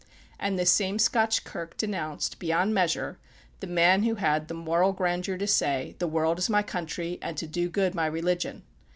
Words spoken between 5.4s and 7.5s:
say, "The world is my country, and to